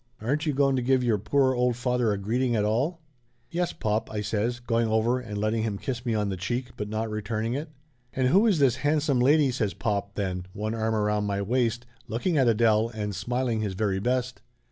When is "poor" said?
1.19-1.53